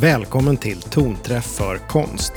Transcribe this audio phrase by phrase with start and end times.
[0.00, 2.32] Välkommen till Tonträff för konst.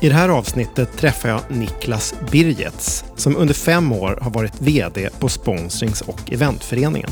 [0.00, 5.10] I det här avsnittet träffar jag Niklas Birgets som under fem år har varit VD
[5.18, 7.10] på Sponsrings och eventföreningen.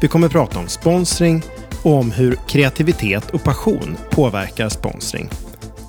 [0.00, 1.42] Vi kommer att prata om sponsring
[1.82, 5.30] och om hur kreativitet och passion påverkar sponsring.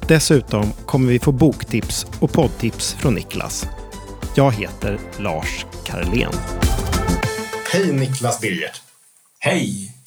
[0.07, 3.67] Dessutom kommer vi få boktips och poddtips från Niklas.
[4.35, 6.33] Jag heter Lars Karlén.
[7.71, 8.81] Hej Niklas Birgert!
[9.39, 10.00] Hej!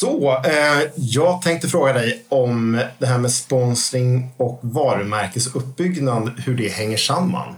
[0.00, 6.68] Så, eh, jag tänkte fråga dig om det här med sponsring och varumärkesuppbyggnad, hur det
[6.68, 7.54] hänger samman.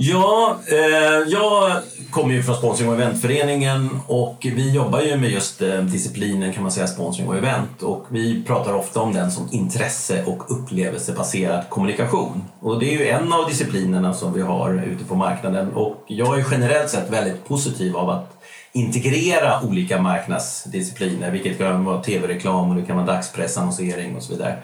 [0.00, 1.72] Ja, eh, jag
[2.10, 6.62] kommer ju från sponsring och eventföreningen och vi jobbar ju med just eh, disciplinen kan
[6.62, 11.68] man säga sponsring och event och vi pratar ofta om den som intresse och upplevelsebaserad
[11.68, 12.44] kommunikation.
[12.60, 16.38] Och det är ju en av disciplinerna som vi har ute på marknaden och jag
[16.38, 22.76] är generellt sett väldigt positiv av att integrera olika marknadsdiscipliner, vilket kan vara tv-reklam och
[22.76, 24.58] det kan vara dagspressannonsering och så vidare.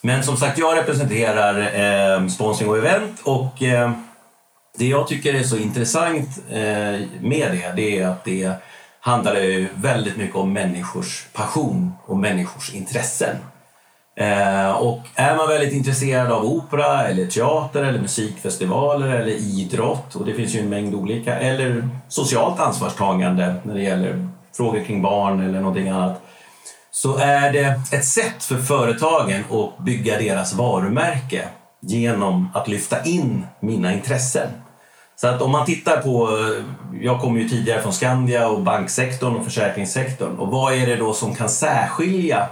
[0.00, 3.92] Men som sagt, jag representerar eh, sponsring och event och eh,
[4.82, 8.52] det jag tycker är så intressant eh, med det, det är att det
[9.00, 9.34] handlar
[9.82, 13.36] väldigt mycket om människors passion och människors intressen.
[14.16, 20.26] Eh, och är man väldigt intresserad av opera, eller teater, eller musikfestivaler eller idrott, och
[20.26, 25.40] det finns ju en mängd olika, eller socialt ansvarstagande när det gäller frågor kring barn
[25.40, 26.22] eller någonting annat,
[26.90, 31.48] så är det ett sätt för företagen att bygga deras varumärke
[31.80, 34.48] genom att lyfta in mina intressen.
[35.22, 36.28] Så att om man tittar på,
[37.00, 41.14] jag kommer ju tidigare från Skandia och banksektorn och försäkringssektorn och vad är det då
[41.14, 42.48] som kan särskilja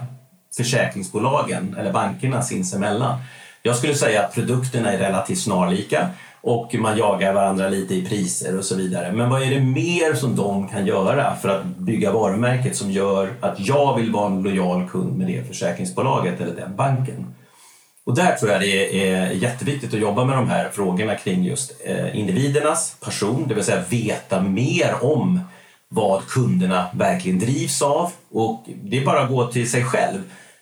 [0.57, 3.19] försäkringsbolagen eller bankerna sinsemellan?
[3.62, 6.09] Jag skulle säga att produkterna är relativt snarlika
[6.41, 9.12] och man jagar varandra lite i priser och så vidare.
[9.12, 13.33] Men vad är det mer som de kan göra för att bygga varumärket som gör
[13.41, 17.34] att jag vill vara en lojal kund med det försäkringsbolaget eller den banken?
[18.10, 21.72] Och där tror jag det är jätteviktigt att jobba med de här frågorna kring just
[21.84, 25.41] eh, individernas passion, det vill säga veta mer om
[25.88, 28.12] vad kunderna verkligen drivs av.
[28.32, 30.19] Och det är bara att gå till sig själv.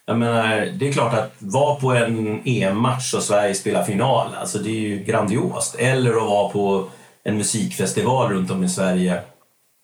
[0.06, 4.58] Jag menar, det är klart att vara på en EM-match och Sverige spelar final, alltså
[4.58, 5.74] det är ju grandiost.
[5.74, 6.88] Eller att vara på
[7.24, 9.20] en musikfestival runt om i Sverige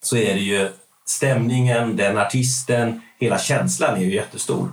[0.03, 0.69] så är det ju
[1.07, 4.69] stämningen, den artisten, hela känslan är ju jättestor.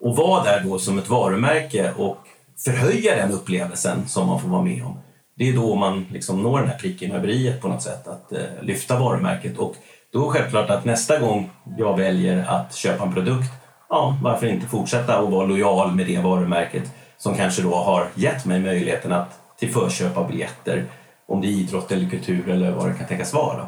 [0.00, 2.25] Och vara där då som ett varumärke och
[2.64, 4.98] förhöja den upplevelsen som man får vara med om.
[5.38, 8.32] Det är då man liksom når den här pricken över i på något sätt, att
[8.32, 9.58] eh, lyfta varumärket.
[9.58, 9.74] Och
[10.12, 13.52] då självklart att nästa gång jag väljer att köpa en produkt,
[13.88, 18.44] ja, varför inte fortsätta att vara lojal med det varumärket som kanske då har gett
[18.44, 20.84] mig möjligheten att till förköp av biljetter,
[21.28, 23.66] om det är idrott eller kultur eller vad det kan tänkas vara.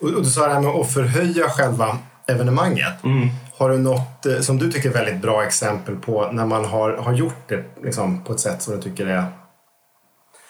[0.00, 3.04] Och, och du sa det här med att förhöja själva evenemanget.
[3.04, 3.28] Mm.
[3.62, 6.92] Har du något eh, som du tycker är väldigt bra exempel på när man har,
[6.92, 9.24] har gjort det liksom, på ett sätt som du tycker är,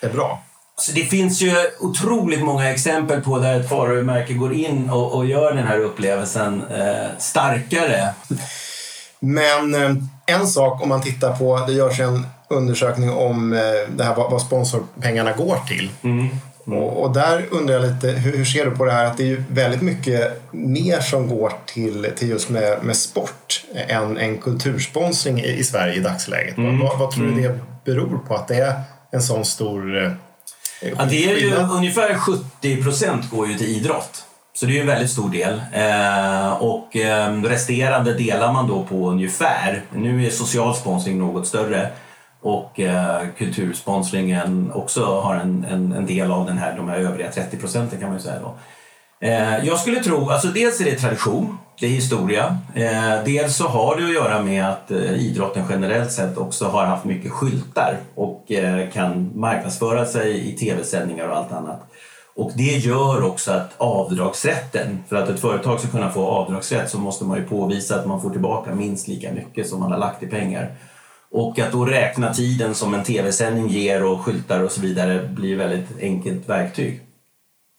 [0.00, 0.42] är bra?
[0.76, 5.26] Så det finns ju otroligt många exempel på där ett varumärke går in och, och
[5.26, 8.14] gör den här upplevelsen eh, starkare.
[9.20, 9.94] Men eh,
[10.26, 13.60] en sak om man tittar på, det görs en undersökning om eh,
[13.96, 15.90] det här, vad, vad sponsorpengarna går till.
[16.02, 16.28] Mm.
[16.66, 16.78] Mm.
[16.78, 19.22] Och, och, där undrar jag lite, hur, hur, ser du på det här att det
[19.22, 24.38] är ju väldigt mycket mer som går till, till just med, med sport än, än
[24.38, 26.56] kultursponsring i, i Sverige i dagsläget.
[26.56, 26.78] Mm.
[26.80, 27.42] Vad, vad, tror du mm.
[27.42, 27.58] det
[27.92, 28.80] beror på att det är
[29.10, 30.12] en sån stor eh,
[30.98, 34.24] ja, Det är ju ungefär 70 procent går ju till idrott.
[34.54, 35.62] Så det är en väldigt stor del.
[35.72, 41.90] Eh, och eh, resterande delar man då på ungefär, nu är social sponsring något större,
[42.42, 47.30] och eh, kultursponsringen också har en, en, en, del av den här, de här övriga
[47.30, 48.40] 30 procenten kan man ju säga.
[48.40, 48.54] Då.
[49.26, 52.58] Eh, jag skulle tro, alltså dels är det tradition, det är historia.
[52.74, 56.86] Eh, dels så har det att göra med att eh, idrotten generellt sett också har
[56.86, 61.80] haft mycket skyltar och eh, kan marknadsföra sig i tv-sändningar och allt annat.
[62.34, 66.98] Och det gör också att avdragsrätten, för att ett företag ska kunna få avdragsrätt så
[66.98, 70.22] måste man ju påvisa att man får tillbaka minst lika mycket som man har lagt
[70.22, 70.70] i pengar.
[71.32, 75.56] Och att då räkna tiden som en tv-sändning ger och skyltar och så vidare blir
[75.56, 77.00] väldigt enkelt verktyg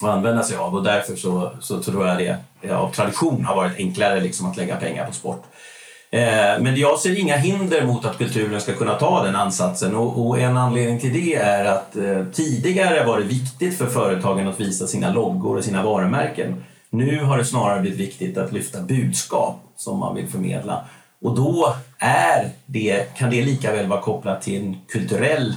[0.02, 3.76] att använda sig av och därför så, så tror jag det av tradition har varit
[3.78, 5.42] enklare liksom att lägga pengar på sport.
[6.10, 10.26] Eh, men jag ser inga hinder mot att kulturen ska kunna ta den ansatsen och,
[10.26, 14.60] och en anledning till det är att eh, tidigare var det viktigt för företagen att
[14.60, 16.64] visa sina loggor och sina varumärken.
[16.90, 20.84] Nu har det snarare blivit viktigt att lyfta budskap som man vill förmedla
[21.24, 25.54] och då är det, kan det lika väl vara kopplat till en kulturell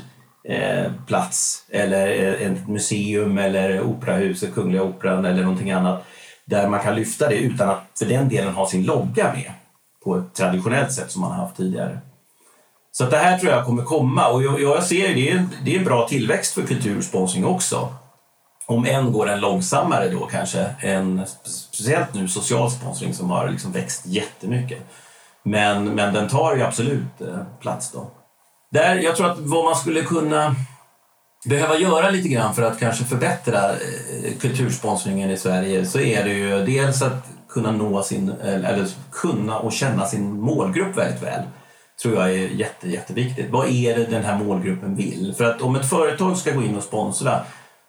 [0.50, 6.06] eh, plats eller eh, ett museum eller operahuset, Kungliga Operan eller någonting annat
[6.46, 9.52] där man kan lyfta det utan att för den delen ha sin logga med
[10.04, 12.00] på ett traditionellt sätt som man har haft tidigare.
[12.92, 15.80] Så det här tror jag kommer komma och jag, jag ser det är, det är
[15.80, 17.94] en bra tillväxt för kultursponsring också.
[18.66, 23.72] Om än går den långsammare då kanske än speciellt nu social sponsring som har liksom
[23.72, 24.80] växt jättemycket.
[25.48, 28.12] Men, men den tar ju absolut eh, plats då.
[28.72, 30.56] Där, jag tror att vad man skulle kunna
[31.46, 36.34] behöva göra lite grann för att kanske förbättra eh, kultursponsringen i Sverige så är det
[36.34, 41.44] ju dels att kunna nå sin, eh, eller kunna och känna sin målgrupp väldigt väl
[42.02, 43.52] tror jag är jätte, jätteviktigt.
[43.52, 45.34] Vad är det den här målgruppen vill?
[45.38, 47.40] För att om ett företag ska gå in och sponsra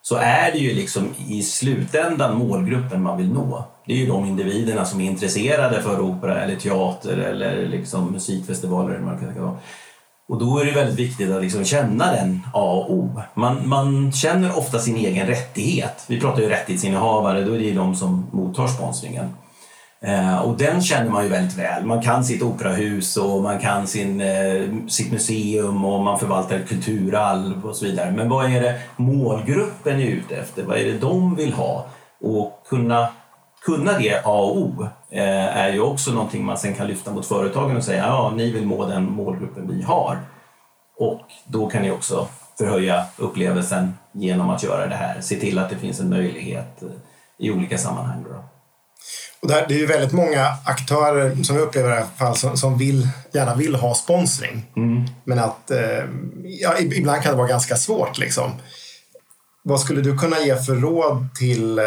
[0.09, 3.65] så är det ju liksom i slutändan målgruppen man vill nå.
[3.87, 8.95] Det är ju de individerna som är intresserade för opera eller teater eller liksom musikfestivaler.
[8.95, 9.57] Eller man kan
[10.29, 13.23] och då är det väldigt viktigt att liksom känna den A och O.
[13.35, 16.05] Man, man känner ofta sin egen rättighet.
[16.07, 19.29] Vi pratar ju rättighetsinnehavare, då är det ju de som mottar sponsringen.
[20.01, 21.85] Eh, och den känner man ju väldigt väl.
[21.85, 26.69] Man kan sitt operahus och man kan sin, eh, sitt museum och man förvaltar ett
[26.69, 28.11] kulturarv och så vidare.
[28.11, 30.63] Men vad är det målgruppen är ute efter?
[30.63, 31.87] Vad är det de vill ha?
[32.21, 33.09] Och kunna,
[33.65, 37.27] kunna det A och O eh, är ju också någonting man sen kan lyfta mot
[37.27, 40.19] företagen och säga ja, ni vill må den målgruppen vi har.
[40.99, 42.29] Och då kan ni också
[42.59, 45.21] förhöja upplevelsen genom att göra det här.
[45.21, 46.89] Se till att det finns en möjlighet eh,
[47.39, 48.25] i olika sammanhang.
[48.29, 48.58] Då.
[49.41, 52.79] Och det, är ju väldigt många aktörer som vi upplever i alla fall som, som
[52.79, 54.67] vill, gärna vill ha sponsring.
[54.77, 55.05] Mm.
[55.25, 56.05] Men att eh,
[56.45, 58.19] ja, ibland kan det vara ganska svårt.
[58.19, 58.53] Liksom.
[59.63, 61.85] Vad skulle du kunna ge för råd till eh,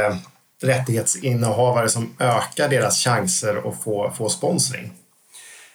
[0.63, 4.91] rättighetsinnehavare som ökar deras chanser att få, få sponsring?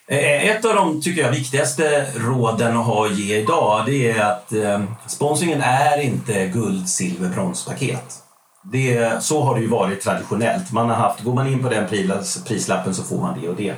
[0.09, 4.25] Eh, ett av de tycker jag, viktigaste råden att ha att ge idag det är
[4.25, 8.26] att eh, sponsringen är inte guld, silver, bronspaket.
[8.73, 10.73] Det, så har det ju varit traditionellt.
[10.73, 11.89] Man har haft, går man in på den
[12.47, 13.75] prislappen så får man det och det.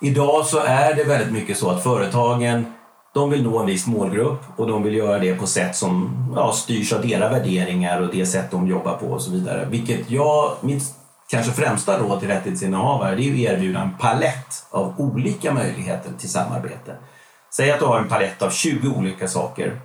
[0.00, 2.72] Idag så är det väldigt mycket så att företagen
[3.14, 6.52] de vill nå en viss målgrupp och de vill göra det på sätt som ja,
[6.52, 9.68] styrs av deras värderingar och det sätt de jobbar på och så vidare.
[9.70, 10.82] Vilket jag, mitt
[11.30, 16.30] kanske främsta råd till rättighetsinnehavare det är att erbjuda en palett av olika möjligheter till
[16.30, 16.96] samarbete.
[17.56, 19.80] Säg att du har en palett av 20 olika saker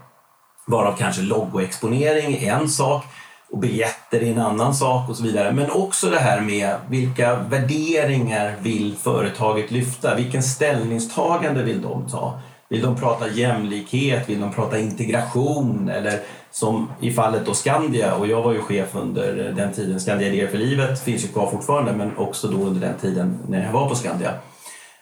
[0.66, 3.06] varav kanske logoexponering är en sak
[3.54, 5.52] och biljetter är en annan sak och så vidare.
[5.52, 10.16] Men också det här med vilka värderingar vill företaget lyfta?
[10.16, 12.40] Vilken ställningstagande vill de ta?
[12.70, 14.30] Vill de prata jämlikhet?
[14.30, 15.90] Vill de prata integration?
[15.90, 16.20] Eller
[16.52, 20.48] som i fallet då Skandia, och jag var ju chef under den tiden, Skandia Idéer
[20.48, 23.90] för livet finns ju kvar fortfarande, men också då under den tiden när jag var
[23.90, 24.34] på Skandia.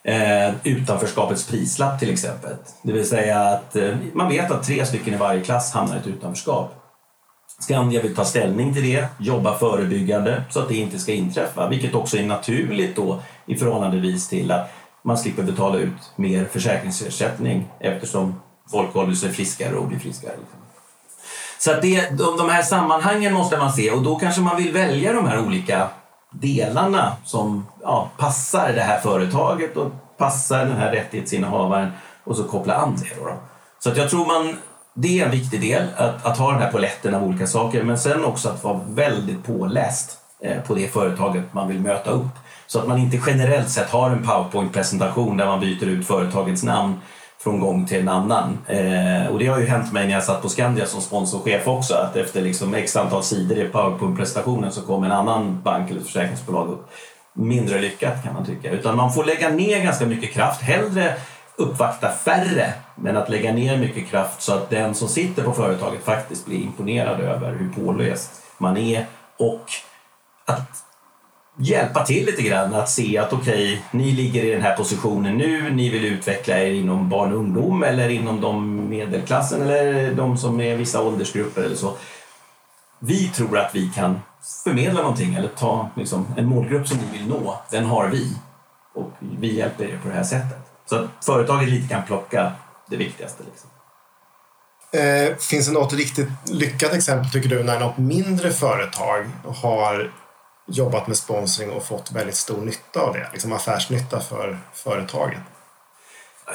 [0.03, 2.51] Eh, utanförskapets prislapp till exempel.
[2.81, 5.99] Det vill säga att eh, man vet att tre stycken i varje klass hamnar i
[5.99, 6.80] ett utanförskap.
[7.61, 11.95] Skandia vill ta ställning till det, jobba förebyggande så att det inte ska inträffa, vilket
[11.95, 14.71] också är naturligt då i förhållandevis till att
[15.03, 18.41] man slipper betala ut mer försäkringsersättning eftersom
[18.71, 20.33] folk håller sig friskare och blir friskare.
[21.59, 25.13] Så att det, de här sammanhangen måste man se och då kanske man vill välja
[25.13, 25.89] de här olika
[26.31, 31.91] delarna som ja, passar det här företaget och passar den här rättighetsinnehavaren
[32.23, 33.15] och så koppla an det.
[33.19, 33.33] Då, då.
[33.79, 34.57] Så att jag tror man
[34.93, 37.83] det är en viktig del, att, att ha den här poletten av olika saker.
[37.83, 42.29] Men sen också att vara väldigt påläst eh, på det företaget man vill möta upp.
[42.67, 46.95] Så att man inte generellt sett har en powerpoint-presentation där man byter ut företagets namn
[47.43, 48.57] från gång till en annan.
[48.67, 51.93] Eh, och det har ju hänt mig när jag satt på Skandia som sponsorchef också
[51.93, 56.69] att efter liksom x antal sidor i powerpoint-presentationen så kom en annan bank eller försäkringsbolag
[56.69, 56.89] upp.
[57.33, 58.71] Mindre lyckat kan man tycka.
[58.71, 60.61] Utan man får lägga ner ganska mycket kraft.
[60.61, 61.15] Hellre
[61.55, 66.03] uppvakta färre men att lägga ner mycket kraft så att den som sitter på företaget
[66.03, 69.05] faktiskt blir imponerad över hur påläst man är
[69.37, 69.65] och
[70.45, 70.83] att
[71.57, 75.37] hjälpa till lite grann att se att okej, okay, ni ligger i den här positionen
[75.37, 80.37] nu, ni vill utveckla er inom barn och ungdom eller inom de medelklassen eller de
[80.37, 81.93] som är vissa åldersgrupper eller så.
[82.99, 84.19] Vi tror att vi kan
[84.63, 88.35] förmedla någonting eller ta liksom, en målgrupp som ni vill nå, den har vi
[88.93, 90.57] och vi hjälper er på det här sättet.
[90.85, 92.51] Så att företaget lite kan plocka
[92.91, 93.43] det viktigaste.
[93.43, 93.69] Liksom.
[94.93, 99.25] Eh, finns det något riktigt lyckat exempel tycker du när något mindre företag
[99.61, 100.11] har
[100.67, 103.29] jobbat med sponsring och fått väldigt stor nytta av det?
[103.31, 105.39] Liksom affärsnytta för företaget?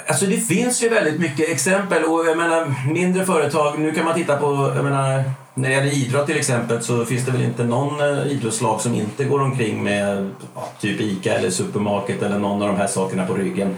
[0.06, 4.14] Alltså det finns ju väldigt mycket exempel och jag menar mindre företag, nu kan man
[4.14, 5.24] titta på, jag menar
[5.54, 8.94] när det gäller idrott till exempel så finns det väl inte någon eh, idrottslag som
[8.94, 13.26] inte går omkring med ja, typ ICA eller Supermarket eller någon av de här sakerna
[13.26, 13.76] på ryggen.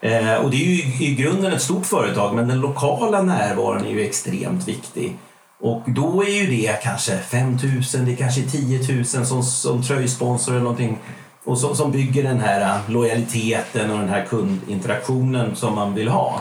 [0.00, 3.90] Eh, och det är ju i grunden ett stort företag men den lokala närvaron är
[3.90, 5.16] ju extremt viktig.
[5.60, 7.58] Och då är ju det kanske 5 000,
[8.04, 10.98] det är kanske 10 000 som, som tröjsponsor eller någonting.
[11.44, 16.08] och som, som bygger den här eh, lojaliteten och den här kundinteraktionen som man vill
[16.08, 16.40] ha.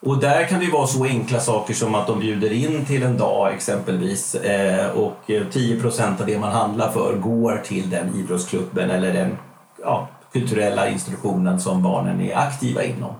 [0.00, 3.18] Och där kan det vara så enkla saker som att de bjuder in till en
[3.18, 9.12] dag exempelvis eh, och 10% av det man handlar för går till den idrottsklubben eller
[9.12, 9.38] den
[9.82, 13.14] ja, kulturella institutionen som barnen är aktiva inom.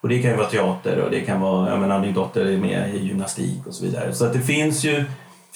[0.00, 2.58] Och det kan ju vara teater och det kan vara, jag menar min dotter är
[2.58, 4.14] med i gymnastik och så vidare.
[4.14, 5.04] Så att det finns ju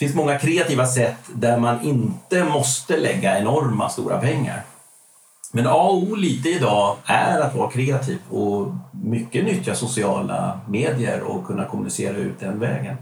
[0.00, 4.62] det finns många kreativa sätt där man inte måste lägga enorma stora pengar.
[5.52, 11.23] Men A och O lite idag är att vara kreativ och mycket nyttja sociala medier
[11.23, 12.97] och kunna kommunicera ut den vägen.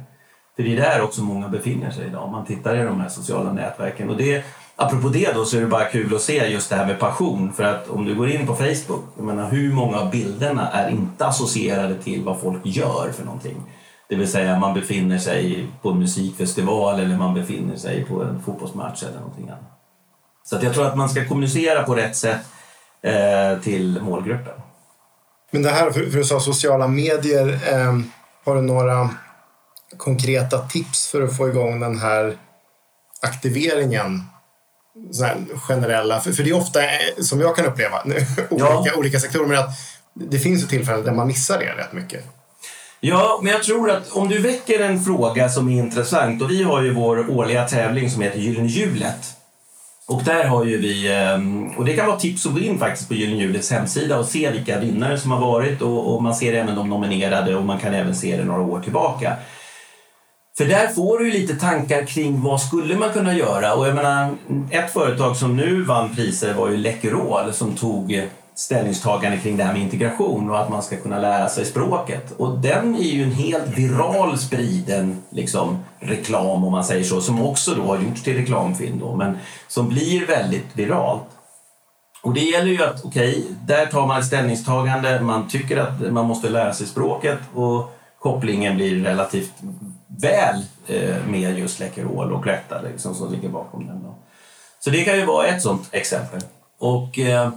[0.56, 2.30] För det är där också många befinner sig idag.
[2.30, 4.10] Man tittar i de här sociala nätverken.
[4.10, 4.44] Och det,
[4.78, 7.52] apropå det då så är det bara kul att se just det här med passion.
[7.52, 10.90] För att om du går in på Facebook, jag menar hur många av bilderna är
[10.90, 13.62] inte associerade till vad folk gör för någonting.
[14.08, 18.42] Det vill säga man befinner sig på en musikfestival eller man befinner sig på en
[18.42, 19.80] fotbollsmatch eller någonting annat.
[20.44, 22.40] Så att jag tror att man ska kommunicera på rätt sätt
[23.02, 24.54] eh, till målgruppen.
[25.50, 27.98] Men det här, för, för du sa sociala medier, eh,
[28.44, 29.10] har du några
[29.96, 32.36] konkreta tips för att få igång den här
[33.22, 34.22] aktiveringen?
[35.68, 36.88] Generella, för, för det är ofta, eh,
[37.20, 38.02] som jag kan uppleva,
[38.50, 38.94] olika, ja.
[38.96, 39.70] olika sektorer, men att
[40.14, 42.24] det finns ju tillfällen där man missar det rätt mycket.
[43.00, 46.62] Ja, men jag tror att om du väcker en fråga som är intressant och vi
[46.62, 49.38] har ju vår årliga tävling som heter Gyllene hjulet
[50.08, 53.08] och där har ju vi, ehm, och det kan vara tips att gå in faktiskt
[53.08, 56.52] på Gyllene Julets hemsida och se vilka vinnare som har varit och, och, man ser
[56.52, 59.36] även de nominerade och man kan även se det några år tillbaka.
[60.58, 64.34] För där får du lite tankar kring vad skulle man kunna göra och jag menar
[64.70, 69.72] ett företag som nu vann priser var ju Läkerol som tog ställningstagande kring det här
[69.72, 72.32] med integration och att man ska kunna lära sig språket.
[72.36, 77.42] Och den är ju en helt viral spriden liksom, reklam om man säger så, som
[77.42, 79.38] också då har gjorts till reklamfilm då, men
[79.68, 81.28] som blir väldigt viralt.
[82.22, 86.12] Och det gäller ju att, okej, okay, där tar man ett ställningstagande, man tycker att
[86.12, 89.52] man måste lära sig språket och kopplingen blir relativt
[90.20, 94.02] väl eh, med just Läkerol och Cloetta liksom, som ligger bakom den.
[94.02, 94.14] Då.
[94.80, 96.40] Så det kan ju vara ett sånt exempel.
[96.78, 97.50] Och eh,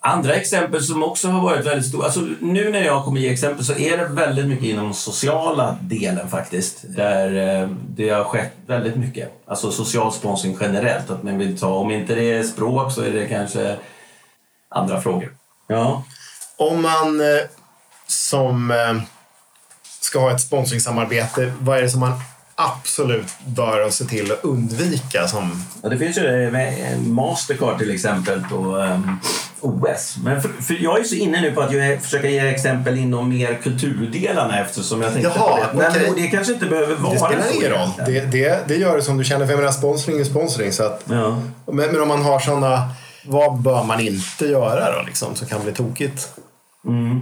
[0.00, 3.64] Andra exempel som också har varit väldigt stora, alltså nu när jag kommer ge exempel
[3.64, 6.80] så är det väldigt mycket inom den sociala delen faktiskt.
[6.82, 9.42] Där eh, det har skett väldigt mycket.
[9.46, 11.10] Alltså social sponsring generellt.
[11.10, 13.76] Att man vill ta, om inte det är språk så är det kanske
[14.68, 15.32] andra frågor.
[15.66, 16.04] Ja.
[16.56, 17.46] Om man eh,
[18.06, 19.02] som eh,
[20.00, 22.20] ska ha ett sponsringssamarbete, vad är det som man
[22.54, 25.28] absolut bör se till att undvika?
[25.28, 25.64] Som...
[25.82, 26.50] Ja, det finns ju
[27.06, 29.20] Mastercard till exempel på um,
[29.60, 30.16] OS.
[30.24, 33.28] Men för, för, jag är så inne nu på att jag försöker ge exempel inom
[33.28, 35.90] mer kulturdelarna eftersom jag tänkte Jaha, på det.
[35.92, 36.22] Men okay.
[36.22, 38.06] det kanske inte behöver vara det spelar ingen roll.
[38.06, 39.46] Det, det, det gör det som du känner.
[39.46, 40.72] För jag menar, sponsring är sponsring.
[40.72, 41.42] Så att, ja.
[41.66, 42.90] men, men om man har sådana,
[43.24, 46.28] vad bör man inte göra då liksom, som kan bli tokigt?
[46.86, 47.20] Mm.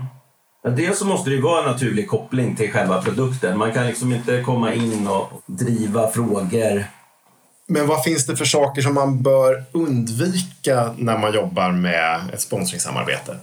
[0.70, 3.58] Dels så måste det vara en naturlig koppling till själva produkten.
[3.58, 6.84] Man kan liksom inte komma in och driva frågor.
[7.66, 12.40] Men vad finns det för saker som man bör undvika när man jobbar med ett
[12.40, 13.36] sponsringssamarbete?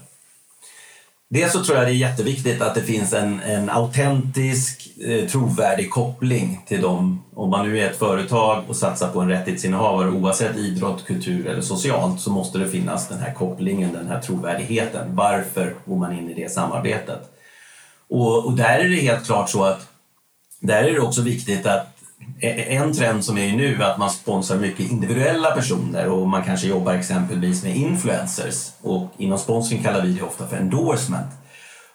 [1.34, 5.92] Dels så tror jag det är jätteviktigt att det finns en, en autentisk, eh, trovärdig
[5.92, 7.24] koppling till dem.
[7.36, 11.62] Om man nu är ett företag och satsar på en rättighetsinnehavare oavsett idrott, kultur eller
[11.62, 15.16] socialt så måste det finnas den här kopplingen, den här trovärdigheten.
[15.16, 17.22] Varför går man in i det samarbetet?
[18.10, 19.88] Och, och där är det helt klart så att
[20.60, 21.93] där är det också viktigt att
[22.44, 26.68] en trend som är nu är att man sponsrar mycket individuella personer och man kanske
[26.68, 31.28] jobbar exempelvis med influencers och inom sponsring kallar vi det ofta för endorsement.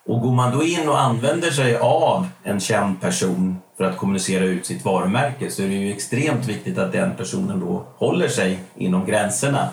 [0.06, 4.44] Och går man då in och använder sig av en känd person för att kommunicera
[4.44, 8.58] ut sitt varumärke så är det ju extremt viktigt att den personen då håller sig
[8.76, 9.68] inom gränserna.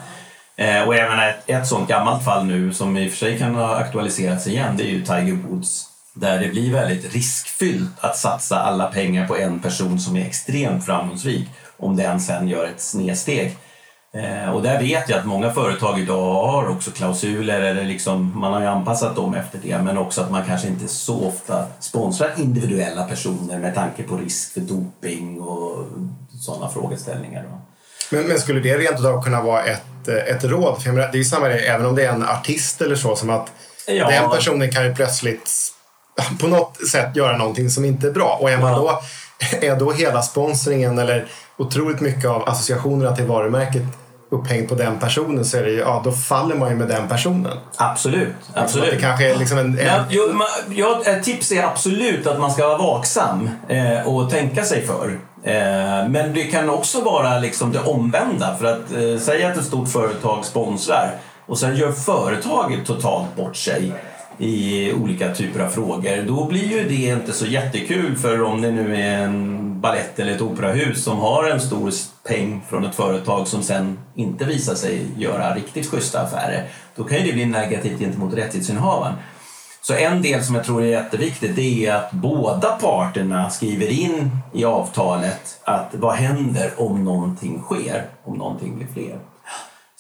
[0.56, 3.40] Eh, och jag menar, ett, ett sånt gammalt fall nu som i och för sig
[3.40, 8.18] kan ha aktualiserats igen det är ju Tiger Woods där det blir väldigt riskfyllt att
[8.18, 12.82] satsa alla pengar på en person som är extremt framgångsrik om den sen gör ett
[12.82, 13.58] snedsteg.
[14.14, 18.54] Eh, och där vet jag att många företag idag har också klausuler, eller liksom, man
[18.54, 22.32] har ju anpassat dem efter det, men också att man kanske inte så ofta sponsrar
[22.38, 25.86] individuella personer med tanke på risk för doping och
[26.42, 27.46] sådana frågeställningar.
[28.12, 30.84] Men, men, skulle det rent av kunna vara ett, ett råd?
[30.84, 33.16] För menar, det är ju samma det, även om det är en artist eller så,
[33.16, 33.52] som att
[33.88, 34.10] ja.
[34.10, 35.75] den personen kan ju plötsligt
[36.40, 38.38] på något sätt göra någonting som inte är bra.
[38.42, 39.02] Och är, man då,
[39.62, 41.26] är då hela sponsringen eller
[41.58, 43.84] otroligt mycket av associationerna till varumärket
[44.30, 47.08] upphängt på den personen så är det ju, ja, då faller man ju med den
[47.08, 47.58] personen.
[47.76, 48.34] Absolut.
[48.54, 48.92] absolut.
[48.92, 49.86] Det kanske är liksom en, en...
[49.86, 54.30] Ja, jo, man, ja, ett tips är absolut att man ska vara vaksam eh, och
[54.30, 55.20] tänka sig för.
[55.44, 58.58] Eh, men det kan också vara liksom det omvända.
[58.58, 61.12] För att eh, säga att ett stort företag sponsrar
[61.46, 63.94] och sen gör företaget totalt bort sig
[64.40, 66.24] i olika typer av frågor.
[66.28, 70.32] Då blir ju det inte så jättekul för om det nu är en ballett eller
[70.32, 71.92] ett operahus som har en stor
[72.28, 76.64] peng från ett företag som sen inte visar sig göra riktigt schyssta affärer.
[76.96, 79.14] Då kan ju det bli negativt gentemot rättighetsinnehavaren.
[79.82, 84.38] Så en del som jag tror är jätteviktigt det är att båda parterna skriver in
[84.54, 89.20] i avtalet att vad händer om någonting sker, om någonting blir fler.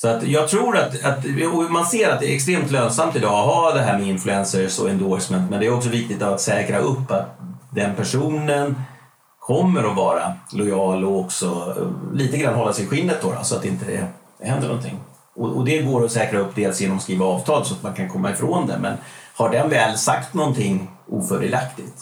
[0.06, 1.26] Så att jag tror att, att
[1.70, 4.90] man ser att det är extremt lönsamt idag att ha det här med influencers och
[4.90, 8.76] endorsement men det är också viktigt att säkra upp att den personen
[9.40, 13.56] kommer att vara lojal och också eh, lite grann hålla sig i skinnet då, så
[13.56, 13.86] att det inte
[14.40, 15.00] det händer någonting.
[15.36, 17.94] Och, och, det går att säkra upp dels genom att skriva avtal så att man
[17.94, 18.98] kan komma ifrån det men
[19.36, 21.96] har den väl sagt någonting ofördelaktigt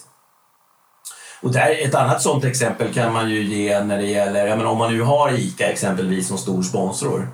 [1.41, 4.71] och där, ett annat sådant exempel kan man ju ge när det gäller, jag menar,
[4.71, 7.27] om man nu har ICA exempelvis som stor sponsor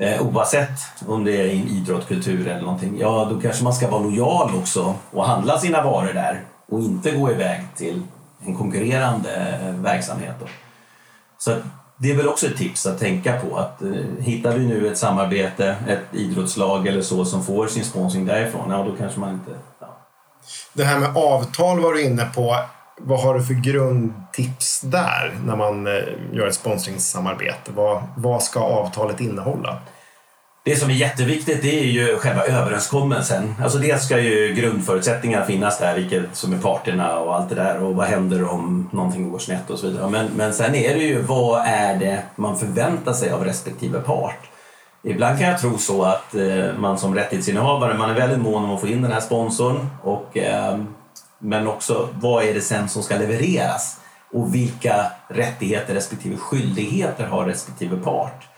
[0.00, 4.02] Eh, oavsett om det är idrott, kultur eller någonting, ja då kanske man ska vara
[4.02, 8.02] lojal också och handla sina varor där och inte gå iväg till
[8.46, 10.34] en konkurrerande eh, verksamhet.
[10.40, 10.46] Då.
[11.38, 11.56] Så
[11.96, 13.90] det är väl också ett tips att tänka på att eh,
[14.20, 18.82] hittar vi nu ett samarbete, ett idrottslag eller så som får sin sponsring därifrån, ja
[18.82, 19.50] då kanske man inte...
[19.80, 19.98] Ja.
[20.72, 22.56] Det här med avtal var du inne på.
[23.00, 25.92] Vad har du för grundtips där när man eh,
[26.32, 27.70] gör ett sponsringssamarbete?
[27.74, 29.76] Vad, vad ska avtalet innehålla?
[30.64, 33.54] Det som är jätteviktigt det är ju själva överenskommelsen.
[33.62, 37.82] Alltså dels ska ju grundförutsättningarna finnas där, vilket som är parterna och allt det där
[37.82, 40.10] och vad händer om någonting går snett och så vidare.
[40.10, 44.50] Men, men sen är det ju vad är det man förväntar sig av respektive part.
[45.02, 48.74] Ibland kan jag tro så att eh, man som rättighetsinnehavare, man är väldigt mån om
[48.74, 50.86] att få in den här sponsorn och ehm,
[51.38, 54.00] men också vad är det sen som ska levereras
[54.32, 58.48] och vilka rättigheter respektive skyldigheter har respektive part.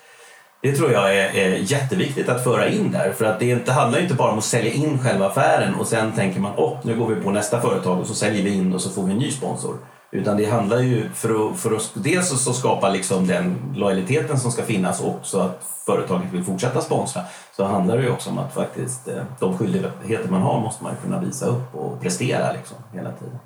[0.63, 4.01] Det tror jag är, är jätteviktigt att föra in där för att det inte, handlar
[4.01, 7.07] inte bara om att sälja in själva affären och sen tänker man oh, nu går
[7.07, 9.31] vi på nästa företag och så säljer vi in och så får vi en ny
[9.31, 9.77] sponsor.
[10.13, 14.53] Utan det handlar ju för att, för att dels så skapa liksom den lojaliteten som
[14.53, 17.23] ska finnas och så att företaget vill fortsätta sponsra
[17.57, 20.93] så handlar det ju också om att faktiskt eh, de skyldigheter man har måste man
[21.03, 23.39] kunna visa upp och prestera liksom hela tiden.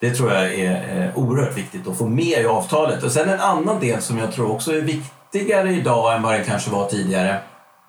[0.00, 3.02] Det tror jag är eh, oerhört viktigt att få med i avtalet.
[3.02, 6.44] Och sen en annan del som jag tror också är viktigare idag än vad det
[6.44, 7.38] kanske var tidigare.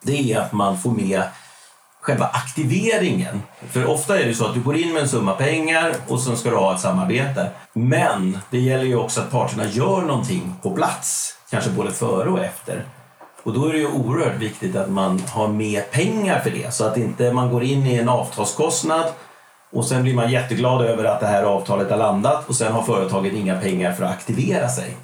[0.01, 1.23] Det är att man får med
[2.03, 3.41] själva aktiveringen.
[3.71, 6.37] För ofta är det så att du går in med en summa pengar och sen
[6.37, 7.49] ska du ha ett samarbete.
[7.73, 12.39] Men det gäller ju också att parterna gör någonting på plats, kanske både före och
[12.39, 12.85] efter.
[13.43, 16.85] Och då är det ju oerhört viktigt att man har med pengar för det så
[16.85, 19.05] att inte man går in i en avtalskostnad
[19.73, 22.81] och sen blir man jätteglad över att det här avtalet har landat och sen har
[22.81, 24.97] företaget inga pengar för att aktivera sig.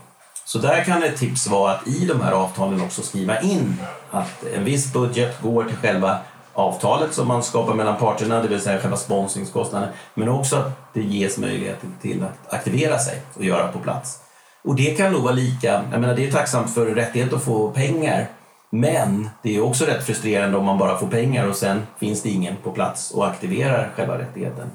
[0.45, 3.77] Så där kan ett tips vara att i de här avtalen också skriva in
[4.11, 6.17] att en viss budget går till själva
[6.59, 11.01] avtalet som man skapar mellan parterna, det vill säga själva sponsringskostnaden, men också att det
[11.01, 14.19] ges möjlighet till att aktivera sig och göra på plats.
[14.63, 17.71] Och det kan nog vara lika, jag menar det är tacksamt för rättighet att få
[17.71, 18.27] pengar,
[18.69, 22.29] men det är också rätt frustrerande om man bara får pengar och sen finns det
[22.29, 24.67] ingen på plats och aktiverar själva rättigheten.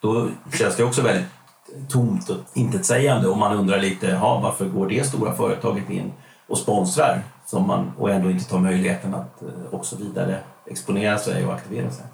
[0.00, 1.26] Då känns det också väldigt
[1.88, 6.12] tomt och intetsägande och man undrar lite, ja varför går det stora företaget in
[6.48, 11.46] och sponsrar som man, och ändå inte tar möjligheten att eh, också vidare exponera sig
[11.46, 12.04] och aktivera sig.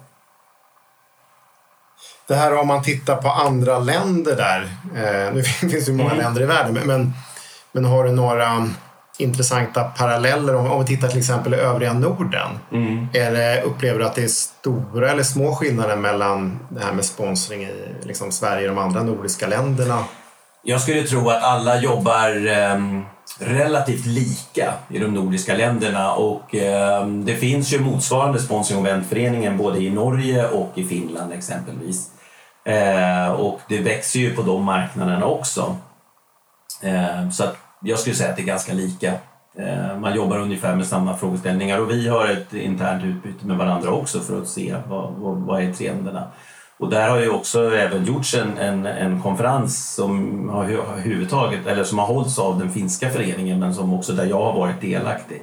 [2.27, 4.61] Det här om man tittar på andra länder där.
[4.95, 6.23] Eh, nu finns det ju många mm.
[6.23, 7.13] länder i världen, men,
[7.71, 8.69] men har du några
[9.17, 12.59] intressanta paralleller om, om vi tittar till exempel i övriga Norden?
[12.71, 13.07] Mm.
[13.13, 17.63] Är upplever du att det är stora eller små skillnader mellan det här med sponsring
[17.63, 20.03] i liksom Sverige och de andra nordiska länderna?
[20.63, 22.77] Jag skulle tro att alla jobbar eh,
[23.39, 29.57] relativt lika i de nordiska länderna och eh, det finns ju motsvarande sponsring och eventföreningen
[29.57, 32.11] både i Norge och i Finland exempelvis.
[32.65, 35.75] Eh, och det växer ju på de marknaderna också.
[36.81, 37.43] Eh, så
[37.81, 39.13] jag skulle säga att det är ganska lika.
[39.57, 43.91] Eh, man jobbar ungefär med samma frågeställningar och vi har ett internt utbyte med varandra
[43.91, 46.27] också för att se vad, vad, vad är trenderna.
[46.79, 51.83] Och där har ju också även gjorts en, en, en konferens som har huvudtaget, eller
[51.83, 55.41] som har hållits av den finska föreningen men som också där jag har varit delaktig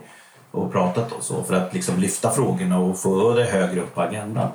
[0.50, 4.00] och pratat och så för att liksom lyfta frågorna och få det högre upp på
[4.00, 4.48] agendan.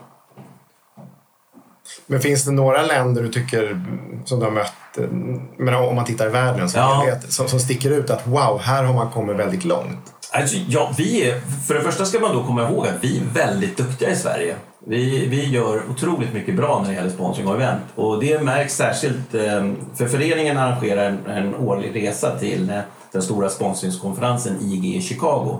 [2.08, 3.82] Men finns det några länder du tycker
[4.26, 5.12] som du har mött,
[5.58, 7.16] men om man tittar i världen som, ja.
[7.30, 10.14] som, som sticker ut att wow, här har man kommit väldigt långt?
[10.32, 13.24] Alltså, ja, vi är, för det första ska man då komma ihåg att vi är
[13.34, 14.56] väldigt duktiga i Sverige
[14.90, 17.82] vi, vi gör otroligt mycket bra när det gäller sponsring och event.
[17.96, 22.80] Och det märks särskilt eh, för föreningen arrangerar en, en årlig resa till eh,
[23.12, 25.60] den stora sponsringskonferensen IG i Chicago.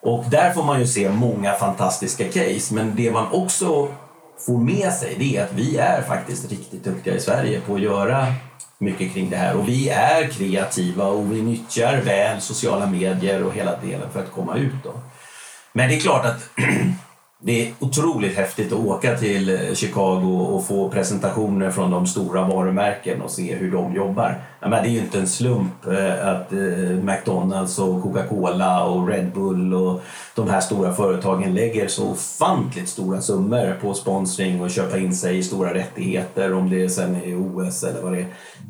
[0.00, 2.74] Och där får man ju se många fantastiska case.
[2.74, 3.88] Men det man också
[4.46, 7.80] får med sig det är att vi är faktiskt riktigt duktiga i Sverige på att
[7.80, 8.26] göra
[8.78, 9.56] mycket kring det här.
[9.56, 14.32] Och vi är kreativa och vi nyttjar väl sociala medier och hela delen för att
[14.32, 14.84] komma ut.
[14.84, 14.92] Då.
[15.72, 16.48] Men det är klart att
[17.42, 22.44] det är otroligt häftigt att åka till eh, Chicago och få presentationer från de stora
[22.44, 24.42] varumärken och se hur de jobbar.
[24.60, 26.58] Men det är ju inte en slump eh, att eh,
[27.02, 30.02] McDonalds och Coca-Cola och Red Bull och
[30.34, 35.38] de här stora företagen lägger så ofantligt stora summor på sponsring och köpa in sig
[35.38, 38.26] i stora rättigheter om det sen är OS eller vad det är.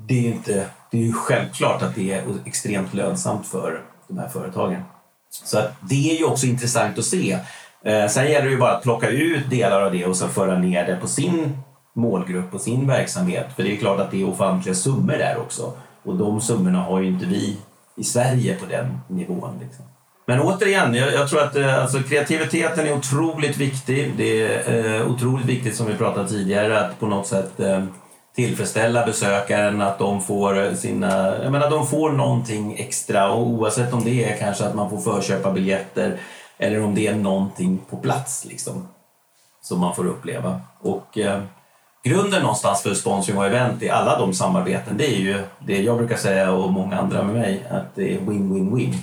[0.07, 4.29] Det är, inte, det är ju självklart att det är extremt lönsamt för de här
[4.29, 4.83] företagen.
[5.31, 7.39] Så det är ju också intressant att se
[7.85, 10.59] Eh, sen gäller det ju bara att plocka ut delar av det och sen föra
[10.59, 11.59] ner det på sin
[11.93, 13.47] målgrupp och sin verksamhet.
[13.57, 15.73] För det är klart att det är ofantliga summor där också.
[16.03, 17.57] Och de summorna har ju inte vi
[17.97, 19.59] i Sverige på den nivån.
[19.63, 19.85] Liksom.
[20.27, 24.13] Men återigen, jag, jag, tror att eh, alltså, kreativiteten är otroligt viktig.
[24.17, 27.85] Det är eh, otroligt viktigt, som vi pratade tidigare, att på något sätt eh,
[28.37, 34.05] tillfredsställa besökaren, att de får sina, jag menar, de får någonting extra och oavsett om
[34.05, 36.19] det är kanske att man får förköpa biljetter
[36.61, 38.89] eller om det är någonting på plats liksom,
[39.63, 40.61] som man får uppleva.
[40.81, 41.43] Och eh,
[42.03, 45.99] Grunden någonstans för sponsring och event i alla de samarbeten det är ju det jag
[45.99, 48.95] brukar säga och många andra med mig att det är win-win-win.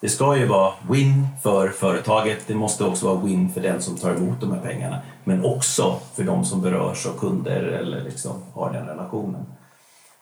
[0.00, 3.96] Det ska ju vara win för företaget, det måste också vara win för den som
[3.96, 8.32] tar emot de här pengarna men också för de som berörs och kunder eller liksom
[8.54, 9.46] har den relationen.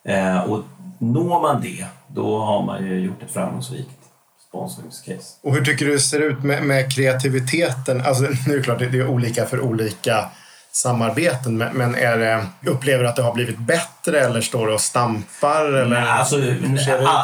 [0.04, 0.60] Eh, och
[0.98, 4.03] når man det, då har man ju gjort ett framgångsrikt
[4.54, 5.36] sponsringscase.
[5.42, 8.02] Och hur tycker du det ser ut med, med kreativiteten?
[8.06, 10.30] Alltså, nu är det klart, det är olika för olika
[10.72, 14.80] samarbeten, men är det, upplever du att det har blivit bättre eller står det och
[14.80, 15.64] stampar?
[15.64, 15.84] Eller?
[15.84, 16.36] Nej, alltså,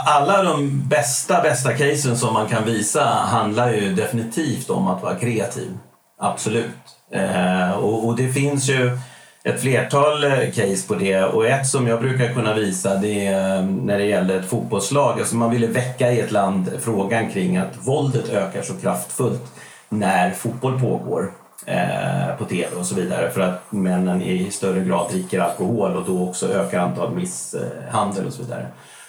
[0.06, 5.14] alla de bästa, bästa casen som man kan visa handlar ju definitivt om att vara
[5.14, 5.78] kreativ.
[6.20, 6.70] Absolut.
[7.12, 8.98] Eh, och, och, det finns ju
[9.42, 13.56] ett flertal eh, case på det och ett som jag brukar kunna visa det är
[13.56, 15.20] eh, när det gäller ett fotbollslag.
[15.20, 19.52] Alltså man ville väcka i ett land frågan kring att våldet ökar så kraftfullt
[19.88, 21.32] när fotboll pågår
[21.66, 26.04] eh, på tv och så vidare för att männen i större grad dricker alkohol och
[26.06, 28.66] då också ökar antalet misshandel och så vidare.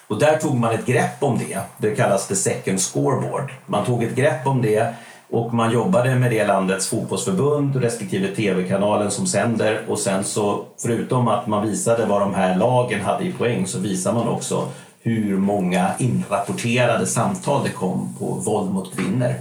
[0.07, 1.59] Och där tog man ett grepp om det.
[1.77, 3.51] Det kallas the second scoreboard.
[3.65, 4.93] Man tog ett grepp om det
[5.31, 11.27] och man jobbade med det landets fotbollsförbund respektive tv-kanalen som sänder och sen så förutom
[11.27, 14.67] att man visade vad de här lagen hade i poäng så visar man också
[15.01, 19.33] hur många inrapporterade samtal det kom på våld mot kvinnor.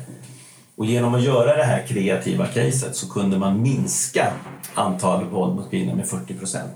[0.76, 4.32] Och genom att göra det här kreativa caset så kunde man minska
[4.74, 6.72] antalet våld mot kvinnor med 40 procent.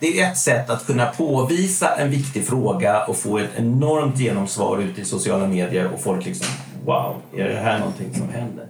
[0.00, 4.78] Det är ett sätt att kunna påvisa en viktig fråga och få ett enormt genomsvar
[4.78, 6.46] ute i sociala medier och folk liksom
[6.86, 8.66] wow, är det här någonting som händer?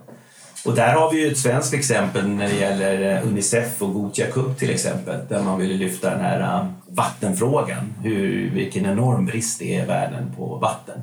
[0.67, 4.27] Och där har vi ju ett svenskt exempel när det gäller eh, Unicef och Gothia
[4.27, 9.59] Cup till exempel där man ville lyfta den här eh, vattenfrågan, hur, vilken enorm brist
[9.59, 11.01] det är i världen på vatten.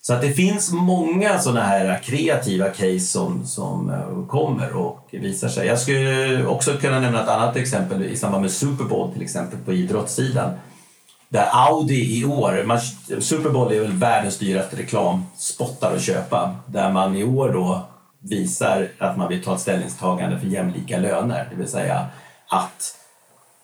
[0.00, 5.48] Så att det finns många sådana här kreativa case som, som eh, kommer och visar
[5.48, 5.66] sig.
[5.66, 9.58] Jag skulle också kunna nämna ett annat exempel i samband med Super Bowl till exempel
[9.64, 10.50] på idrottssidan
[11.28, 12.80] där Audi i år, man,
[13.20, 17.86] Super Bowl är väl världens dyraste reklamspottar att köpa, där man i år då
[18.20, 22.06] visar att man vill ta ett ställningstagande för jämlika löner, det vill säga
[22.48, 22.96] att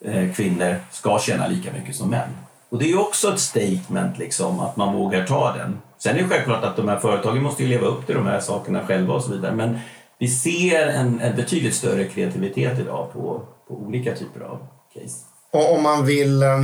[0.04, 2.28] eh, kvinnor ska tjäna lika mycket som män.
[2.68, 5.78] Och det är också ett statement liksom, att man vågar ta den.
[5.98, 8.40] Sen är det självklart att de här företagen måste ju leva upp till de här
[8.40, 9.78] sakerna själva och så vidare, men
[10.18, 15.16] vi ser en, en betydligt större kreativitet idag på, på olika typer av case.
[15.52, 16.60] Och om man vill eh,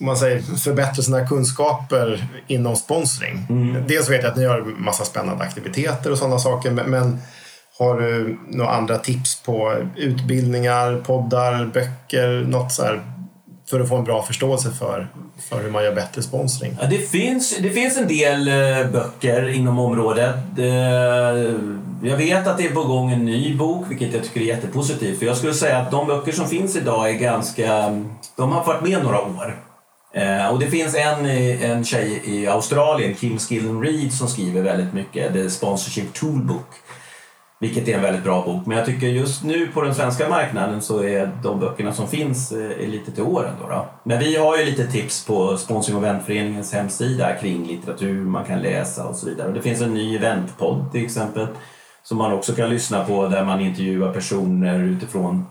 [0.00, 3.46] om man säger, förbättra sina kunskaper inom sponsring.
[3.48, 3.84] Mm.
[3.88, 7.18] Dels vet jag att ni har massa spännande aktiviteter och sådana saker, men
[7.78, 13.00] har du några andra tips på utbildningar, poddar, böcker, något så här
[13.70, 15.08] för att få en bra förståelse för,
[15.48, 16.76] för hur man gör bättre sponsring?
[16.80, 20.36] Ja, det, finns, det finns en del eh, böcker inom området.
[22.02, 25.18] Jag vet att det är på gång en ny bok, vilket jag tycker är jättepositivt.
[25.18, 28.02] För jag skulle säga att de böcker som finns idag är ganska...
[28.36, 29.69] De har varit med några år.
[30.12, 34.94] Eh, och det finns en, en tjej i Australien, Kim Skillen Reed, som skriver väldigt
[34.94, 36.66] mycket, The Sponsorship Toolbook.
[37.60, 38.66] Vilket är en väldigt bra bok.
[38.66, 42.52] Men jag tycker just nu på den svenska marknaden så är de böckerna som finns
[42.52, 43.54] eh, lite till åren.
[43.60, 43.86] Då, då.
[44.04, 48.58] Men vi har ju lite tips på Sponsring och eventföreningens hemsida kring litteratur man kan
[48.58, 49.48] läsa och så vidare.
[49.48, 51.46] Och det finns en ny eventpodd till exempel
[52.02, 55.46] som man också kan lyssna på där man intervjuar personer utifrån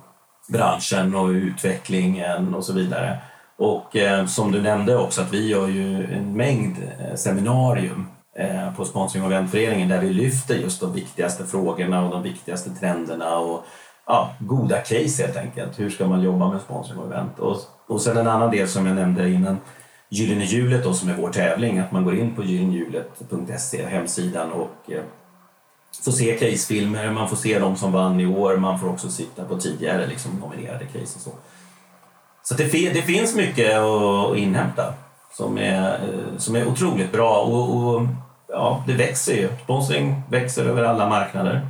[0.48, 3.18] branschen och utvecklingen och så vidare.
[3.60, 8.74] Och eh, som du nämnde också att vi gör ju en mängd eh, seminarium eh,
[8.74, 13.38] på Sponsring och eventföreningen där vi lyfter just de viktigaste frågorna och de viktigaste trenderna
[13.38, 13.66] och
[14.08, 15.80] ja, goda case helt enkelt.
[15.80, 17.40] Hur ska man jobba med sponsring och event?
[17.40, 19.58] Och, och sen en annan del som jag nämnde innan,
[20.12, 24.92] Gyllene hjulet då, som är vår tävling, att man går in på gyllenehjulet.se, hemsidan och
[24.92, 25.04] eh,
[26.04, 29.46] får se casefilmer, man får se de som vann i år, man får också sitta
[29.46, 31.32] på tidigare liksom, nominerade case och så.
[32.50, 34.94] Så det, det finns mycket att inhämta
[35.34, 36.00] som är,
[36.38, 38.08] som är otroligt bra och, och
[38.48, 39.50] ja, det växer ju.
[39.64, 41.68] Sponsring växer över alla marknader.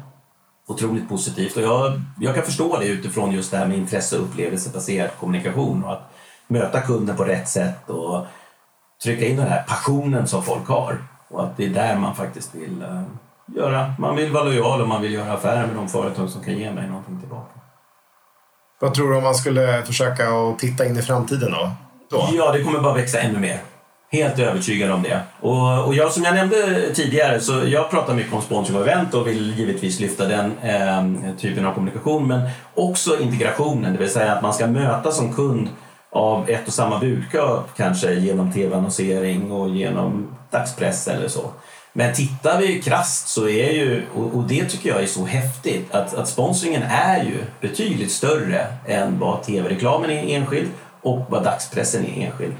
[0.68, 4.24] Otroligt positivt och jag, jag kan förstå det utifrån just det här med intresse och
[4.24, 6.12] upplevelsebaserad kommunikation och att
[6.48, 8.26] möta kunden på rätt sätt och
[9.04, 12.56] trycka in den här passionen som folk har och att det är där man faktiskt
[12.56, 13.02] vill eh,
[13.56, 13.94] göra.
[14.00, 16.72] Man vill vara lojal och man vill göra affärer med de företag som kan ge
[16.72, 17.59] mig någonting tillbaka.
[18.80, 21.72] Vad tror du om man skulle försöka att titta in i framtiden då?
[22.10, 22.30] då?
[22.34, 23.60] Ja, det kommer bara växa ännu mer.
[24.12, 25.22] Helt övertygad om det.
[25.40, 29.14] Och, och jag, som jag nämnde tidigare, så jag pratar mycket om sponsring och event
[29.14, 32.28] och vill givetvis lyfta den eh, typen av kommunikation.
[32.28, 35.70] Men också integrationen, det vill säga att man ska möta som kund
[36.12, 41.52] av ett och samma budskap kanske genom tv-annonsering och genom dagspress eller så.
[42.00, 46.14] Men tittar vi krasst så är ju, och det tycker jag är så häftigt, att,
[46.14, 50.70] att sponsringen är ju betydligt större än vad tv-reklamen är enskild
[51.02, 52.56] och vad dagspressen är enskild.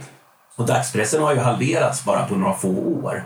[0.56, 3.24] Och dagspressen har ju halverats bara på några få år.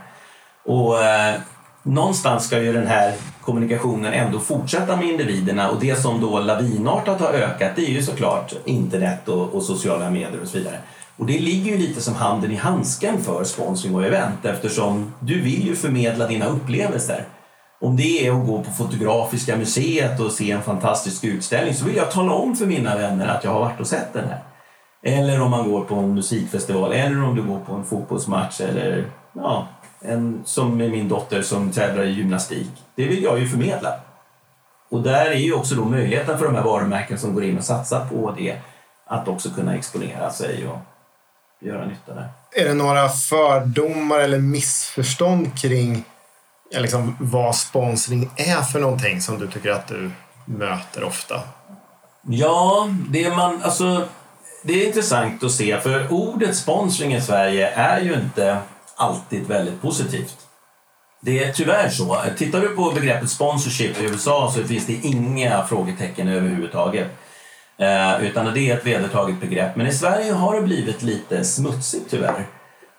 [0.66, 1.36] Och eh,
[1.84, 7.20] någonstans ska ju den här kommunikationen ändå fortsätta med individerna och det som då lavinartat
[7.20, 10.78] har ökat det är ju såklart internet och, och sociala medier och så vidare.
[11.18, 15.42] Och det ligger ju lite som handen i handsken för sponsring och event eftersom du
[15.42, 17.26] vill ju förmedla dina upplevelser.
[17.82, 21.96] Om det är att gå på Fotografiska museet och se en fantastisk utställning så vill
[21.96, 24.40] jag tala om för mina vänner att jag har varit och sett den här.
[25.04, 29.06] Eller om man går på en musikfestival eller om du går på en fotbollsmatch eller
[29.34, 29.68] ja,
[30.02, 32.72] en, som med min dotter som tävlar i gymnastik.
[32.96, 33.90] Det vill jag ju förmedla.
[34.90, 37.64] Och där är ju också då möjligheten för de här varumärken som går in och
[37.64, 38.58] satsar på det
[39.06, 40.78] att också kunna exponera sig och
[41.64, 42.30] göra nytta där.
[42.52, 46.04] Är det några fördomar eller missförstånd kring
[46.72, 50.12] liksom, vad sponsring är för någonting som du tycker att du
[50.46, 51.42] möter ofta?
[52.28, 54.08] Ja, det man, alltså,
[54.64, 58.58] det är intressant att se för ordet sponsring i Sverige är ju inte
[58.96, 60.38] alltid väldigt positivt.
[61.22, 62.18] Det är tyvärr så.
[62.38, 67.08] Tittar du på begreppet sponsorship i USA så finns det inga frågetecken överhuvudtaget.
[67.78, 69.76] Eh, utan det är ett vedertaget begrepp.
[69.76, 72.46] Men i Sverige har det blivit lite smutsigt tyvärr.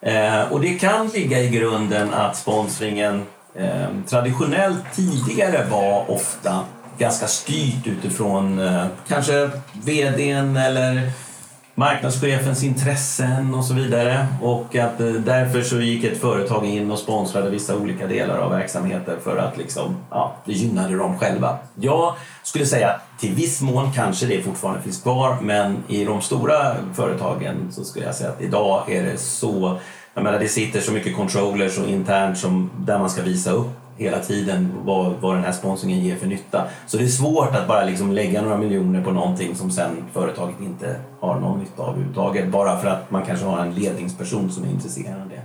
[0.02, 3.22] Eh, och det kan ligga i grunden att sponsringen
[3.54, 6.64] eh, traditionellt tidigare var ofta
[6.98, 11.10] ganska styrt utifrån eh, kanske vdn eller
[11.74, 14.26] marknadschefens intressen och så vidare.
[14.42, 18.50] Och att eh, därför så gick ett företag in och sponsrade vissa olika delar av
[18.50, 21.58] verksamheten för att liksom, ja, det gynnade dem själva.
[21.74, 26.20] Jag skulle säga att till viss mån kanske det fortfarande finns kvar men i de
[26.20, 29.78] stora företagen så skulle jag säga att idag är det så
[30.14, 33.83] jag menar, det sitter så mycket controllers och internt som, där man ska visa upp
[33.96, 36.64] hela tiden vad, vad den här sponsringen ger för nytta.
[36.86, 40.60] Så det är svårt att bara liksom lägga några miljoner på någonting som sen företaget
[40.60, 42.48] inte har någon nytta av överhuvudtaget.
[42.48, 45.40] Bara för att man kanske har en ledningsperson som är intresserad av det.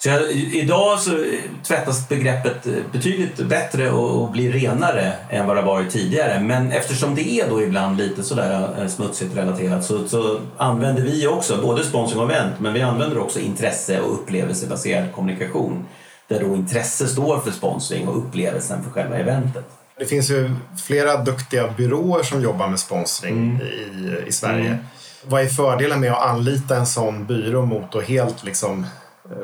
[0.00, 1.24] Så jag, idag så
[1.62, 6.40] tvättas begreppet betydligt bättre och, och blir renare än vad det varit tidigare.
[6.40, 11.26] Men eftersom det är då ibland lite sådär eh, smutsigt relaterat så, så använder vi
[11.26, 15.86] också både sponsring och event men vi använder också intresse och upplevelsebaserad kommunikation
[16.28, 19.64] där då intresse står för sponsring och upplevelsen för själva eventet.
[19.98, 20.50] Det finns ju
[20.86, 23.60] flera duktiga byråer som jobbar med sponsring mm.
[23.60, 24.66] i, i Sverige.
[24.66, 24.78] Mm.
[25.26, 28.86] Vad är fördelen med att anlita en sån byrå mot att helt liksom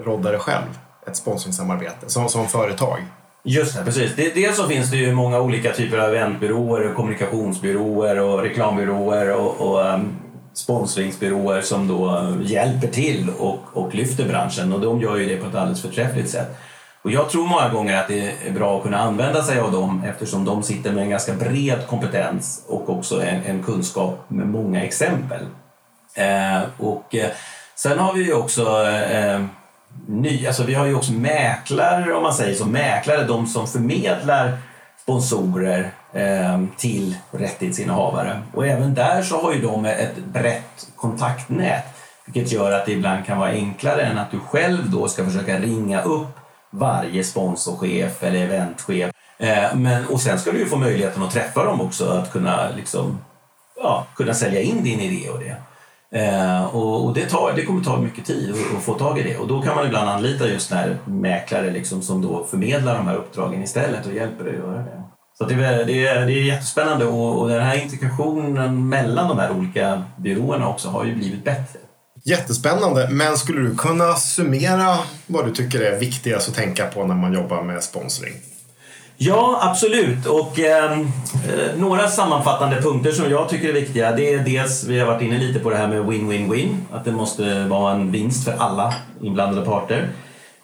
[0.05, 0.79] rodda det själv?
[1.07, 2.99] Ett sponsringssamarbete som, som företag.
[3.43, 4.15] Just det, precis.
[4.17, 9.95] Dels så finns det ju många olika typer av eventbyråer, kommunikationsbyråer och reklambyråer och, och
[9.95, 10.17] um,
[10.55, 15.47] sponsringsbyråer som då hjälper till och, och lyfter branschen och de gör ju det på
[15.47, 16.57] ett alldeles förträffligt sätt.
[17.05, 20.03] Och jag tror många gånger att det är bra att kunna använda sig av dem
[20.07, 24.85] eftersom de sitter med en ganska bred kompetens och också en, en kunskap med många
[24.85, 25.47] exempel.
[26.15, 27.31] Eh, och eh,
[27.75, 29.45] sen har vi ju också eh,
[30.07, 34.59] ny, alltså vi har ju också mäklare om man säger så, mäklare, de som förmedlar
[35.03, 38.43] sponsorer eh, till rättighetsinnehavare.
[38.55, 41.85] Och även där så har ju de ett brett kontaktnät
[42.25, 45.59] vilket gör att det ibland kan vara enklare än att du själv då ska försöka
[45.59, 46.41] ringa upp
[46.75, 49.11] varje sponsorchef eller eventchef.
[49.39, 52.69] Eh, men, och sen ska du ju få möjligheten att träffa dem också, att kunna
[52.77, 53.19] liksom,
[53.83, 55.57] ja, kunna sälja in din idé och det.
[56.21, 59.23] Eh, och, och det, tar, det kommer ta mycket tid att, att, få tag i
[59.23, 63.07] det och då kan man ibland anlita just när mäklare liksom som då förmedlar de
[63.07, 65.03] här uppdragen istället och hjälper dig att göra det.
[65.39, 69.39] Så det är, det är, det är jättespännande och, och den här integrationen mellan de
[69.39, 71.79] här olika byråerna också har ju blivit bättre.
[72.27, 77.15] Jättespännande, men skulle du kunna summera vad du tycker är viktigast att tänka på när
[77.15, 78.33] man jobbar med sponsring?
[79.17, 80.27] Ja, absolut.
[80.27, 84.13] Och ehm, eh, några sammanfattande punkter som jag tycker är viktiga.
[84.13, 86.77] Det är dels, vi har varit inne lite på det här med win-win-win.
[86.93, 90.09] Att det måste vara en vinst för alla inblandade parter.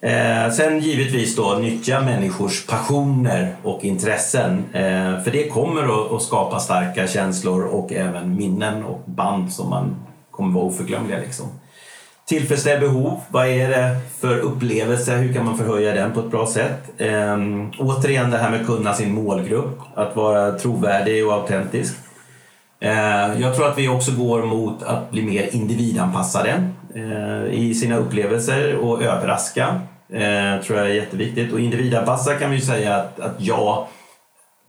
[0.01, 4.63] Eh, sen givetvis då nyttja människors passioner och intressen.
[4.73, 9.69] Eh, för det kommer att, att, skapa starka känslor och även minnen och band som
[9.69, 9.95] man
[10.41, 11.19] kommer vara oförglömliga.
[11.19, 11.45] Liksom.
[12.25, 13.19] Tillfredsställ behov.
[13.29, 15.15] Vad är det för upplevelse?
[15.15, 16.91] Hur kan man förhöja den på ett bra sätt?
[16.97, 19.79] Ehm, återigen det här med att kunna sin målgrupp.
[19.95, 21.95] Att vara trovärdig och autentisk.
[22.79, 27.97] Ehm, jag tror att vi också går mot att bli mer individanpassade eh, i sina
[27.97, 29.81] upplevelser och överraska.
[30.07, 31.53] Det tror jag är jätteviktigt.
[31.53, 33.87] Och individanpassa kan vi ju säga att, att ja,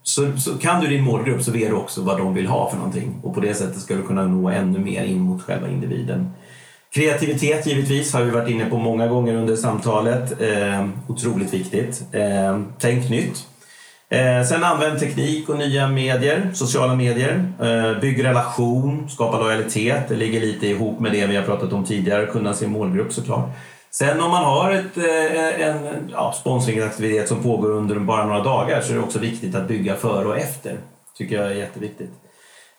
[0.03, 2.77] så, så, kan du din målgrupp så vet du också vad de vill ha för
[2.77, 6.31] någonting och på det sättet ska du kunna nå ännu mer in mot själva individen.
[6.95, 10.41] Kreativitet givetvis har vi varit inne på många gånger under samtalet.
[10.41, 12.03] Eh, otroligt viktigt.
[12.13, 13.47] Eh, tänk nytt.
[14.09, 17.53] Eh, sen använd teknik och nya medier, sociala medier.
[17.61, 20.09] Eh, bygg relation, skapa lojalitet.
[20.09, 23.51] Det ligger lite ihop med det vi har pratat om tidigare, kunna se målgrupp såklart.
[23.95, 28.81] Sen om man har ett, eh, en ja, sponsringsaktivitet som pågår under bara några dagar
[28.81, 30.77] så är det också viktigt att bygga före och efter.
[31.19, 32.11] tycker jag är jätteviktigt.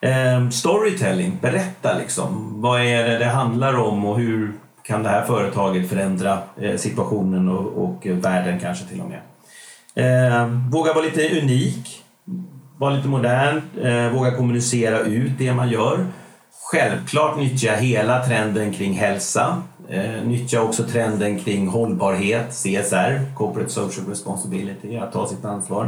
[0.01, 2.61] Eh, storytelling, berätta liksom.
[2.61, 7.49] Vad är det det handlar om och hur kan det här företaget förändra eh, situationen
[7.49, 9.21] och, och världen kanske till och med.
[9.95, 12.03] Eh, våga vara lite unik,
[12.77, 16.05] vara lite modern, eh, våga kommunicera ut det man gör.
[16.71, 19.61] Självklart nyttja hela trenden kring hälsa.
[19.93, 25.83] Eh, nyttja också trenden kring hållbarhet, CSR, Corporate Social Responsibility, att ta sitt ansvar.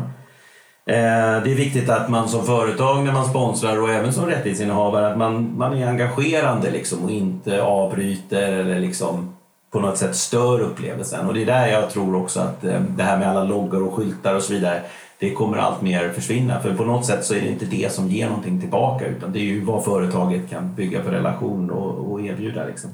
[0.86, 5.12] Eh, det är viktigt att man som företag när man sponsrar och även som rättighetsinnehavare
[5.12, 9.36] att man, man är engagerande liksom och inte avbryter eller liksom
[9.72, 11.28] på något sätt stör upplevelsen.
[11.28, 13.94] Och det är där jag tror också att eh, det här med alla loggor och
[13.94, 14.82] skyltar och så vidare
[15.20, 16.60] det kommer allt mer försvinna.
[16.60, 19.40] För på något sätt så är det inte det som ger någonting tillbaka utan det
[19.40, 22.66] är ju vad företaget kan bygga för relation och, och erbjuda.
[22.66, 22.90] Liksom.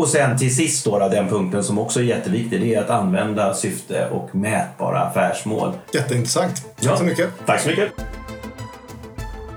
[0.00, 3.54] Och sen till sist då, den punkten som också är jätteviktig, det är att använda
[3.54, 5.72] syfte och mätbara affärsmål.
[5.94, 6.56] Jätteintressant.
[6.56, 6.96] Tack ja.
[6.96, 7.28] så mycket.
[7.46, 7.92] Tack så mycket.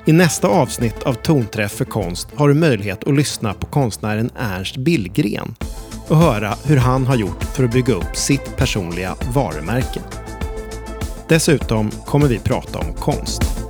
[0.05, 4.77] I nästa avsnitt av Tonträff för konst har du möjlighet att lyssna på konstnären Ernst
[4.77, 5.55] Billgren
[6.07, 9.99] och höra hur han har gjort för att bygga upp sitt personliga varumärke.
[11.27, 13.62] Dessutom kommer vi prata om konst.